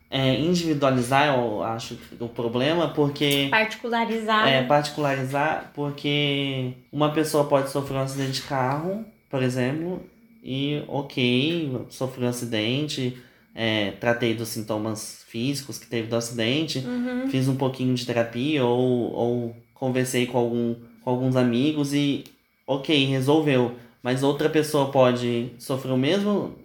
é, 0.09 0.35
individualizar, 0.39 1.35
eu 1.35 1.61
acho, 1.63 1.97
o 2.19 2.29
problema, 2.29 2.89
porque. 2.89 3.47
Particularizar. 3.51 4.47
É, 4.47 4.61
né? 4.61 4.67
particularizar, 4.67 5.71
porque 5.73 6.73
uma 6.91 7.11
pessoa 7.11 7.45
pode 7.45 7.69
sofrer 7.69 7.97
um 7.97 8.01
acidente 8.01 8.33
de 8.33 8.41
carro, 8.43 9.05
por 9.29 9.43
exemplo, 9.43 10.01
e 10.43 10.81
ok, 10.87 11.85
sofreu 11.89 12.27
um 12.27 12.29
acidente, 12.29 13.17
é, 13.53 13.91
tratei 13.91 14.33
dos 14.33 14.47
sintomas 14.49 15.25
físicos 15.27 15.77
que 15.77 15.87
teve 15.87 16.07
do 16.07 16.15
acidente, 16.15 16.79
Uhum. 16.79 17.27
fiz 17.29 17.47
um 17.49 17.55
pouquinho 17.55 17.93
de 17.93 18.05
terapia 18.05 18.63
ou, 18.63 19.11
ou 19.13 19.55
conversei 19.73 20.25
com, 20.25 20.37
algum, 20.37 20.75
com 21.01 21.09
alguns 21.09 21.35
amigos 21.35 21.93
e 21.93 22.23
ok, 22.65 23.05
resolveu. 23.07 23.75
Mas 24.01 24.23
outra 24.23 24.47
pessoa 24.49 24.89
pode 24.89 25.49
sofrer 25.59 25.91
o 25.91 25.97
mesmo 25.97 26.55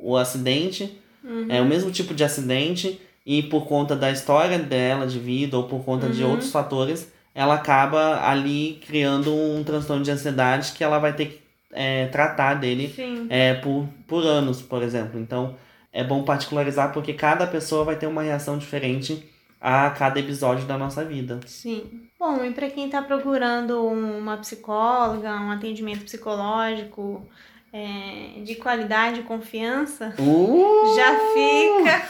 o 0.00 0.16
acidente, 0.16 0.96
Uhum. 1.28 1.46
é 1.48 1.60
o 1.60 1.64
mesmo 1.66 1.90
tipo 1.90 2.14
de 2.14 2.24
acidente 2.24 3.00
e 3.26 3.42
por 3.42 3.66
conta 3.66 3.94
da 3.94 4.10
história 4.10 4.58
dela 4.58 5.06
de 5.06 5.18
vida 5.18 5.56
ou 5.56 5.64
por 5.64 5.84
conta 5.84 6.08
de 6.08 6.24
Uhum. 6.24 6.30
outros 6.30 6.50
fatores, 6.50 7.12
ela 7.34 7.54
acaba 7.54 8.26
ali 8.26 8.80
criando 8.86 9.32
um 9.34 9.62
transtorno 9.62 10.02
de 10.02 10.10
ansiedade 10.10 10.72
que 10.72 10.82
ela 10.82 10.98
vai 10.98 11.12
ter 11.12 11.26
que 11.26 11.40
é, 11.72 12.06
tratar 12.06 12.54
dele 12.54 12.88
Sim. 12.96 13.26
é, 13.28 13.52
por, 13.54 13.86
por 14.06 14.24
anos, 14.24 14.62
por 14.62 14.82
exemplo. 14.82 15.20
Então 15.20 15.54
é 15.92 16.02
bom 16.02 16.22
particularizar 16.24 16.92
porque 16.92 17.12
cada 17.12 17.46
pessoa 17.46 17.84
vai 17.84 17.96
ter 17.96 18.06
uma 18.06 18.22
reação 18.22 18.56
diferente 18.56 19.22
a 19.60 19.90
cada 19.90 20.18
episódio 20.20 20.64
da 20.66 20.78
nossa 20.78 21.04
vida. 21.04 21.40
Sim. 21.46 21.82
Bom, 22.18 22.42
e 22.44 22.50
para 22.52 22.70
quem 22.70 22.86
está 22.86 23.02
procurando 23.02 23.82
uma 23.84 24.36
psicóloga, 24.38 25.30
um 25.40 25.50
atendimento 25.50 26.04
psicológico 26.04 27.26
é, 27.72 28.40
de 28.42 28.54
qualidade 28.56 29.20
e 29.20 29.24
confiança, 29.24 30.14
Uh! 30.18 30.94
já 30.96 31.14
fica 31.34 32.08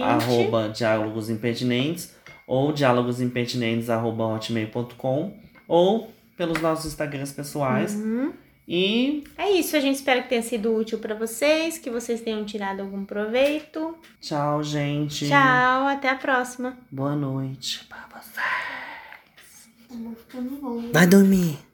arroba 0.03 0.69
diálogos 0.69 1.29
impertinentes 1.29 2.11
ou 2.47 2.73
diálogosimpertinentes 2.73 3.91
arroba 3.91 4.25
hotmail.com 4.25 5.37
ou 5.67 6.11
pelos 6.35 6.59
nossos 6.59 6.87
Instagrams 6.87 7.31
pessoais. 7.31 7.93
Uhum. 7.93 8.33
E 8.67 9.23
É 9.37 9.51
isso, 9.51 9.77
a 9.77 9.79
gente 9.79 9.97
espera 9.97 10.23
que 10.23 10.29
tenha 10.29 10.41
sido 10.41 10.75
útil 10.75 10.97
para 10.97 11.13
vocês, 11.13 11.77
que 11.77 11.91
vocês 11.91 12.21
tenham 12.21 12.43
tirado 12.43 12.79
algum 12.79 13.05
proveito. 13.05 13.95
tchau, 14.19 14.63
gente. 14.63 15.27
Tchau, 15.27 15.87
até 15.87 16.09
a 16.09 16.15
próxima. 16.15 16.75
Boa 16.91 17.15
noite 17.15 17.85
pra 17.87 18.07
vocês. 18.19 18.47
Vai 20.91 21.05
dormir. 21.05 21.66